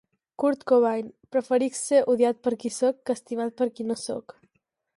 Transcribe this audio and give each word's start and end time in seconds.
Kurt 0.43 0.63
Cobain: 0.71 1.11
preferisc 1.35 1.77
ser 1.81 1.99
odiat 2.13 2.41
per 2.47 2.55
qui 2.63 2.73
soc 2.81 2.99
que 3.09 3.17
estimat 3.19 3.55
per 3.61 3.69
qui 3.77 3.87
no 3.91 3.99
soc. 4.09 4.35